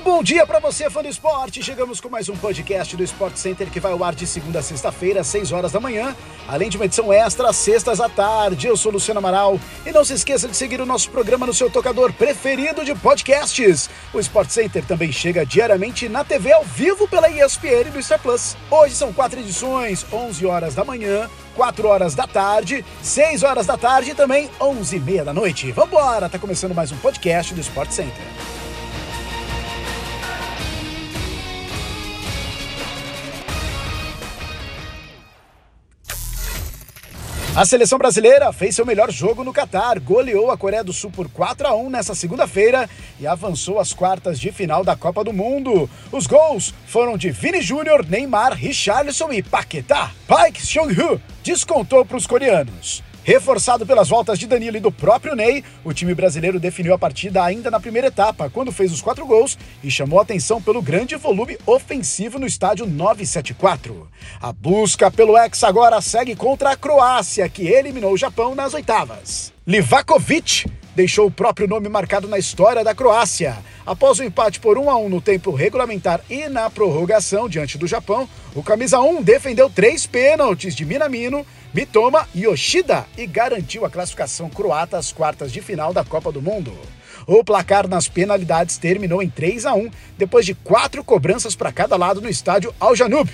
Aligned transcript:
Um 0.00 0.02
bom 0.02 0.22
dia 0.22 0.46
para 0.46 0.58
você, 0.58 0.88
fã 0.88 1.02
do 1.02 1.08
esporte. 1.08 1.62
Chegamos 1.62 2.00
com 2.00 2.08
mais 2.08 2.26
um 2.30 2.34
podcast 2.34 2.96
do 2.96 3.04
Sport 3.04 3.36
Center 3.36 3.70
que 3.70 3.78
vai 3.78 3.92
ao 3.92 4.02
ar 4.02 4.14
de 4.14 4.26
segunda 4.26 4.60
a 4.60 4.62
sexta-feira, 4.62 5.20
às 5.20 5.26
6 5.26 5.52
horas 5.52 5.72
da 5.72 5.78
manhã, 5.78 6.16
além 6.48 6.70
de 6.70 6.78
uma 6.78 6.86
edição 6.86 7.12
extra 7.12 7.50
às 7.50 7.56
sextas 7.56 8.00
à 8.00 8.08
tarde. 8.08 8.66
Eu 8.66 8.78
sou 8.78 8.90
Luciano 8.90 9.18
Amaral 9.18 9.60
e 9.84 9.92
não 9.92 10.02
se 10.02 10.14
esqueça 10.14 10.48
de 10.48 10.56
seguir 10.56 10.80
o 10.80 10.86
nosso 10.86 11.10
programa 11.10 11.46
no 11.46 11.52
seu 11.52 11.68
tocador 11.68 12.14
preferido 12.14 12.82
de 12.82 12.94
podcasts. 12.94 13.90
O 14.14 14.18
Sport 14.20 14.48
Center 14.48 14.82
também 14.86 15.12
chega 15.12 15.44
diariamente 15.44 16.08
na 16.08 16.24
TV 16.24 16.50
ao 16.50 16.64
vivo 16.64 17.06
pela 17.06 17.28
ESPN 17.28 17.88
e 17.88 17.90
do 17.90 18.02
Star 18.02 18.20
Plus. 18.20 18.56
Hoje 18.70 18.94
são 18.94 19.12
quatro 19.12 19.38
edições, 19.38 20.06
11 20.10 20.46
horas 20.46 20.74
da 20.74 20.82
manhã, 20.82 21.28
4 21.54 21.86
horas 21.86 22.14
da 22.14 22.26
tarde, 22.26 22.82
6 23.02 23.42
horas 23.42 23.66
da 23.66 23.76
tarde 23.76 24.12
e 24.12 24.14
também 24.14 24.48
11 24.58 24.96
e 24.96 24.98
meia 24.98 25.24
da 25.26 25.34
noite. 25.34 25.70
Vambora, 25.72 26.26
tá 26.26 26.38
começando 26.38 26.74
mais 26.74 26.90
um 26.90 26.96
podcast 26.96 27.52
do 27.52 27.60
Sport 27.60 27.90
Center. 27.90 28.59
A 37.56 37.66
seleção 37.66 37.98
brasileira 37.98 38.52
fez 38.52 38.76
seu 38.76 38.86
melhor 38.86 39.10
jogo 39.10 39.42
no 39.42 39.52
Catar, 39.52 39.98
goleou 39.98 40.52
a 40.52 40.56
Coreia 40.56 40.84
do 40.84 40.92
Sul 40.92 41.10
por 41.10 41.28
4 41.28 41.66
a 41.66 41.74
1 41.74 41.90
nessa 41.90 42.14
segunda-feira 42.14 42.88
e 43.18 43.26
avançou 43.26 43.80
às 43.80 43.92
quartas 43.92 44.38
de 44.38 44.52
final 44.52 44.84
da 44.84 44.94
Copa 44.94 45.24
do 45.24 45.32
Mundo. 45.32 45.90
Os 46.12 46.28
gols 46.28 46.72
foram 46.86 47.18
de 47.18 47.32
Vini 47.32 47.60
Júnior, 47.60 48.06
Neymar, 48.08 48.52
Richarlison 48.54 49.32
e 49.32 49.42
Paquetá. 49.42 50.12
Paik 50.28 50.64
Seong-hu 50.64 51.20
descontou 51.42 52.04
para 52.04 52.16
os 52.16 52.26
coreanos. 52.26 53.02
Reforçado 53.22 53.84
pelas 53.84 54.08
voltas 54.08 54.38
de 54.38 54.46
Danilo 54.46 54.78
e 54.78 54.80
do 54.80 54.90
próprio 54.90 55.36
Ney, 55.36 55.62
o 55.84 55.92
time 55.92 56.14
brasileiro 56.14 56.58
definiu 56.58 56.94
a 56.94 56.98
partida 56.98 57.44
ainda 57.44 57.70
na 57.70 57.78
primeira 57.78 58.08
etapa, 58.08 58.48
quando 58.48 58.72
fez 58.72 58.90
os 58.90 59.02
quatro 59.02 59.26
gols 59.26 59.58
e 59.84 59.90
chamou 59.90 60.18
atenção 60.18 60.60
pelo 60.60 60.80
grande 60.80 61.16
volume 61.16 61.58
ofensivo 61.66 62.38
no 62.38 62.46
estádio 62.46 62.86
974. 62.86 64.08
A 64.40 64.52
busca 64.52 65.10
pelo 65.10 65.36
ex 65.36 65.62
agora 65.62 66.00
segue 66.00 66.34
contra 66.34 66.70
a 66.70 66.76
Croácia, 66.76 67.48
que 67.48 67.68
eliminou 67.68 68.14
o 68.14 68.18
Japão 68.18 68.54
nas 68.54 68.72
oitavas. 68.72 69.52
Livakovic 69.66 70.64
deixou 70.96 71.26
o 71.26 71.30
próprio 71.30 71.68
nome 71.68 71.88
marcado 71.88 72.26
na 72.26 72.38
história 72.38 72.82
da 72.82 72.94
Croácia. 72.94 73.58
Após 73.86 74.18
o 74.18 74.24
empate 74.24 74.60
por 74.60 74.78
1 74.78 74.90
a 74.90 74.96
1 74.96 75.08
no 75.08 75.20
tempo 75.20 75.52
regulamentar 75.52 76.20
e 76.28 76.48
na 76.48 76.68
prorrogação 76.70 77.48
diante 77.48 77.78
do 77.78 77.86
Japão, 77.86 78.28
o 78.54 78.62
camisa 78.62 79.00
1 79.00 79.22
defendeu 79.22 79.70
três 79.70 80.06
pênaltis 80.06 80.74
de 80.74 80.84
Minamino, 80.84 81.46
Mitoma 81.72 82.26
Yoshida 82.34 83.06
e 83.16 83.26
garantiu 83.26 83.84
a 83.84 83.90
classificação 83.90 84.50
croata 84.50 84.98
às 84.98 85.12
quartas 85.12 85.52
de 85.52 85.60
final 85.60 85.92
da 85.92 86.04
Copa 86.04 86.32
do 86.32 86.42
Mundo. 86.42 86.76
O 87.28 87.44
placar 87.44 87.86
nas 87.86 88.08
penalidades 88.08 88.76
terminou 88.76 89.22
em 89.22 89.30
3 89.30 89.66
a 89.66 89.74
1 89.74 89.88
depois 90.18 90.44
de 90.44 90.52
quatro 90.52 91.04
cobranças 91.04 91.54
para 91.54 91.70
cada 91.70 91.96
lado 91.96 92.20
no 92.20 92.28
estádio 92.28 92.74
Al 92.80 92.96
Janub. 92.96 93.30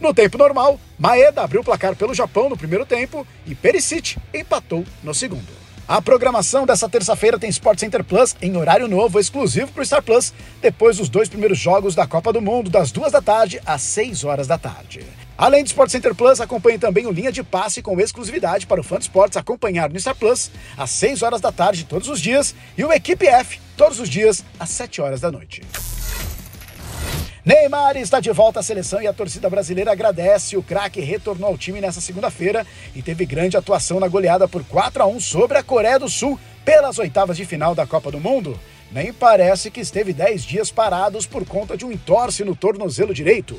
No 0.00 0.12
tempo 0.12 0.36
normal, 0.36 0.80
Maeda 0.98 1.42
abriu 1.42 1.60
o 1.60 1.64
placar 1.64 1.94
pelo 1.94 2.12
Japão 2.12 2.48
no 2.48 2.56
primeiro 2.56 2.84
tempo 2.84 3.24
e 3.46 3.54
Perisic 3.54 4.18
empatou 4.34 4.84
no 5.04 5.14
segundo. 5.14 5.46
A 5.86 6.02
programação 6.02 6.66
dessa 6.66 6.88
terça-feira 6.88 7.38
tem 7.38 7.48
Sport 7.48 7.78
Center 7.78 8.02
Plus 8.02 8.34
em 8.42 8.56
horário 8.56 8.88
novo, 8.88 9.20
exclusivo 9.20 9.70
para 9.70 9.82
o 9.82 9.86
Star 9.86 10.02
Plus, 10.02 10.34
depois 10.60 10.96
dos 10.96 11.08
dois 11.08 11.28
primeiros 11.28 11.58
jogos 11.58 11.94
da 11.94 12.04
Copa 12.04 12.32
do 12.32 12.42
Mundo, 12.42 12.68
das 12.68 12.90
duas 12.90 13.12
da 13.12 13.22
tarde 13.22 13.60
às 13.64 13.82
6 13.82 14.24
horas 14.24 14.48
da 14.48 14.58
tarde. 14.58 15.06
Além 15.38 15.62
do 15.62 15.66
Sport 15.66 15.90
Center 15.90 16.14
Plus, 16.14 16.40
acompanhe 16.40 16.78
também 16.78 17.06
o 17.06 17.12
Linha 17.12 17.30
de 17.30 17.42
Passe 17.42 17.82
com 17.82 18.00
exclusividade 18.00 18.66
para 18.66 18.80
o 18.80 18.84
fã 18.84 18.96
de 18.96 19.04
esportes 19.04 19.36
acompanhar 19.36 19.90
no 19.90 20.00
Star 20.00 20.16
Plus 20.16 20.50
às 20.78 20.88
6 20.90 21.22
horas 21.22 21.42
da 21.42 21.52
tarde 21.52 21.84
todos 21.84 22.08
os 22.08 22.20
dias 22.20 22.54
e 22.76 22.82
o 22.82 22.92
Equipe 22.92 23.26
F 23.26 23.60
todos 23.76 24.00
os 24.00 24.08
dias 24.08 24.42
às 24.58 24.70
7 24.70 25.02
horas 25.02 25.20
da 25.20 25.30
noite. 25.30 25.62
Neymar 27.44 27.96
está 27.98 28.18
de 28.18 28.32
volta 28.32 28.60
à 28.60 28.62
seleção 28.62 29.00
e 29.00 29.06
a 29.06 29.12
torcida 29.12 29.48
brasileira 29.48 29.92
agradece. 29.92 30.56
O 30.56 30.62
craque 30.62 31.00
retornou 31.00 31.50
ao 31.50 31.58
time 31.58 31.80
nessa 31.80 32.00
segunda-feira 32.00 32.66
e 32.94 33.02
teve 33.02 33.26
grande 33.26 33.56
atuação 33.56 34.00
na 34.00 34.08
goleada 34.08 34.48
por 34.48 34.64
4 34.64 35.02
a 35.02 35.06
1 35.06 35.20
sobre 35.20 35.58
a 35.58 35.62
Coreia 35.62 35.98
do 35.98 36.08
Sul 36.08 36.40
pelas 36.64 36.98
oitavas 36.98 37.36
de 37.36 37.44
final 37.44 37.74
da 37.74 37.86
Copa 37.86 38.10
do 38.10 38.18
Mundo. 38.18 38.58
Nem 38.90 39.12
parece 39.12 39.70
que 39.70 39.80
esteve 39.80 40.12
10 40.12 40.42
dias 40.42 40.70
parados 40.70 41.26
por 41.26 41.44
conta 41.44 41.76
de 41.76 41.84
um 41.84 41.92
entorse 41.92 42.44
no 42.44 42.54
tornozelo 42.54 43.12
direito. 43.12 43.56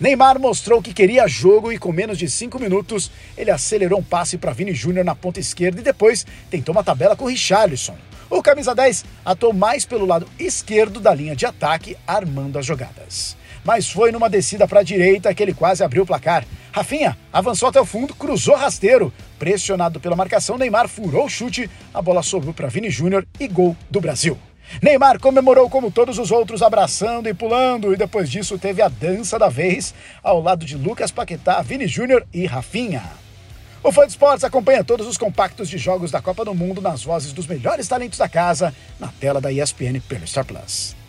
Neymar 0.00 0.40
mostrou 0.40 0.82
que 0.82 0.94
queria 0.94 1.28
jogo 1.28 1.70
e 1.70 1.78
com 1.78 1.92
menos 1.92 2.18
de 2.18 2.28
5 2.28 2.58
minutos 2.58 3.10
ele 3.36 3.50
acelerou 3.50 4.00
um 4.00 4.02
passe 4.02 4.38
para 4.38 4.52
Vini 4.52 4.72
Júnior 4.72 5.04
na 5.04 5.14
ponta 5.14 5.38
esquerda 5.38 5.80
e 5.80 5.84
depois 5.84 6.26
tentou 6.50 6.74
uma 6.74 6.82
tabela 6.82 7.14
com 7.14 7.26
Richarlison. 7.26 7.96
O 8.30 8.42
camisa 8.42 8.74
10 8.74 9.04
atuou 9.24 9.52
mais 9.52 9.84
pelo 9.84 10.06
lado 10.06 10.26
esquerdo 10.38 10.98
da 10.98 11.14
linha 11.14 11.36
de 11.36 11.44
ataque, 11.44 11.96
armando 12.06 12.58
as 12.58 12.64
jogadas. 12.64 13.36
Mas 13.62 13.90
foi 13.90 14.10
numa 14.10 14.30
descida 14.30 14.66
para 14.66 14.80
a 14.80 14.82
direita 14.82 15.32
que 15.34 15.42
ele 15.42 15.52
quase 15.52 15.84
abriu 15.84 16.02
o 16.02 16.06
placar. 16.06 16.44
Rafinha 16.72 17.16
avançou 17.30 17.68
até 17.68 17.80
o 17.80 17.84
fundo, 17.84 18.14
cruzou 18.14 18.56
rasteiro. 18.56 19.12
Pressionado 19.38 20.00
pela 20.00 20.16
marcação, 20.16 20.56
Neymar 20.56 20.88
furou 20.88 21.26
o 21.26 21.28
chute, 21.28 21.70
a 21.92 22.00
bola 22.00 22.22
sobrou 22.22 22.54
para 22.54 22.68
Vini 22.68 22.90
Júnior 22.90 23.26
e 23.38 23.46
gol 23.46 23.76
do 23.90 24.00
Brasil. 24.00 24.38
Neymar 24.80 25.18
comemorou 25.18 25.68
como 25.68 25.90
todos 25.90 26.18
os 26.18 26.30
outros, 26.30 26.62
abraçando 26.62 27.28
e 27.28 27.34
pulando, 27.34 27.92
e 27.92 27.96
depois 27.96 28.30
disso 28.30 28.58
teve 28.58 28.80
a 28.80 28.88
dança 28.88 29.38
da 29.38 29.48
vez 29.48 29.94
ao 30.22 30.40
lado 30.40 30.64
de 30.64 30.76
Lucas 30.76 31.10
Paquetá, 31.10 31.60
Vini 31.60 31.86
Júnior 31.86 32.26
e 32.32 32.46
Rafinha. 32.46 33.02
O 33.82 33.90
Fã 33.90 34.06
de 34.06 34.12
Esportes 34.12 34.44
acompanha 34.44 34.84
todos 34.84 35.06
os 35.06 35.18
compactos 35.18 35.68
de 35.68 35.76
jogos 35.76 36.12
da 36.12 36.22
Copa 36.22 36.44
do 36.44 36.54
Mundo 36.54 36.80
nas 36.80 37.02
vozes 37.02 37.32
dos 37.32 37.46
melhores 37.46 37.88
talentos 37.88 38.18
da 38.18 38.28
casa, 38.28 38.72
na 38.98 39.08
tela 39.08 39.40
da 39.40 39.52
ESPN 39.52 40.00
pelo 40.08 40.26
Star 40.26 40.44
Plus. 40.44 41.01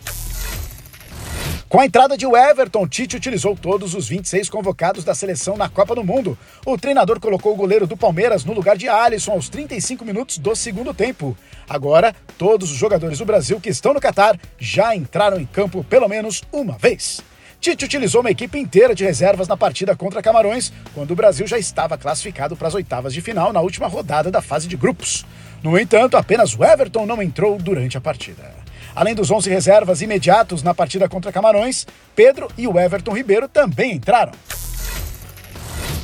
Com 1.74 1.80
a 1.80 1.86
entrada 1.86 2.16
de 2.16 2.24
Everton, 2.24 2.86
Tite 2.86 3.16
utilizou 3.16 3.56
todos 3.56 3.94
os 3.94 4.06
26 4.06 4.48
convocados 4.48 5.02
da 5.02 5.12
seleção 5.12 5.56
na 5.56 5.68
Copa 5.68 5.92
do 5.92 6.04
Mundo. 6.04 6.38
O 6.64 6.78
treinador 6.78 7.18
colocou 7.18 7.52
o 7.52 7.56
goleiro 7.56 7.84
do 7.84 7.96
Palmeiras 7.96 8.44
no 8.44 8.52
lugar 8.52 8.76
de 8.76 8.88
Alisson 8.88 9.32
aos 9.32 9.48
35 9.48 10.04
minutos 10.04 10.38
do 10.38 10.54
segundo 10.54 10.94
tempo. 10.94 11.36
Agora, 11.68 12.14
todos 12.38 12.70
os 12.70 12.76
jogadores 12.76 13.18
do 13.18 13.24
Brasil 13.24 13.60
que 13.60 13.70
estão 13.70 13.92
no 13.92 14.00
Catar 14.00 14.38
já 14.56 14.94
entraram 14.94 15.40
em 15.40 15.46
campo 15.46 15.82
pelo 15.82 16.06
menos 16.06 16.44
uma 16.52 16.78
vez. 16.78 17.20
Tite 17.60 17.84
utilizou 17.84 18.20
uma 18.20 18.30
equipe 18.30 18.56
inteira 18.56 18.94
de 18.94 19.02
reservas 19.02 19.48
na 19.48 19.56
partida 19.56 19.96
contra 19.96 20.22
Camarões, 20.22 20.72
quando 20.94 21.10
o 21.10 21.16
Brasil 21.16 21.44
já 21.44 21.58
estava 21.58 21.98
classificado 21.98 22.54
para 22.54 22.68
as 22.68 22.74
oitavas 22.74 23.12
de 23.12 23.20
final 23.20 23.52
na 23.52 23.60
última 23.60 23.88
rodada 23.88 24.30
da 24.30 24.40
fase 24.40 24.68
de 24.68 24.76
grupos. 24.76 25.26
No 25.60 25.76
entanto, 25.76 26.16
apenas 26.16 26.56
o 26.56 26.62
Everton 26.62 27.04
não 27.04 27.20
entrou 27.20 27.58
durante 27.58 27.98
a 27.98 28.00
partida. 28.00 28.63
Além 28.94 29.14
dos 29.14 29.30
11 29.30 29.50
reservas 29.50 30.02
imediatos 30.02 30.62
na 30.62 30.72
partida 30.72 31.08
contra 31.08 31.32
Camarões, 31.32 31.86
Pedro 32.14 32.48
e 32.56 32.68
o 32.68 32.78
Everton 32.78 33.12
Ribeiro 33.12 33.48
também 33.48 33.92
entraram. 33.92 34.32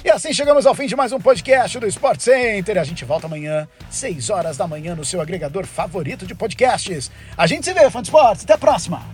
E 0.04 0.10
assim 0.10 0.32
chegamos 0.32 0.66
ao 0.66 0.74
fim 0.74 0.86
de 0.86 0.96
mais 0.96 1.12
um 1.12 1.20
podcast 1.20 1.78
do 1.78 1.86
Sport 1.86 2.20
Center. 2.20 2.78
A 2.78 2.84
gente 2.84 3.04
volta 3.04 3.26
amanhã, 3.26 3.68
6 3.90 4.30
horas 4.30 4.56
da 4.56 4.66
manhã, 4.66 4.96
no 4.96 5.04
seu 5.04 5.20
agregador 5.20 5.66
favorito 5.66 6.26
de 6.26 6.34
podcasts. 6.34 7.10
A 7.36 7.46
gente 7.46 7.64
se 7.64 7.72
vê, 7.72 7.88
fã 7.90 8.00
de 8.00 8.08
esportes. 8.08 8.44
Até 8.44 8.54
a 8.54 8.58
próxima! 8.58 9.04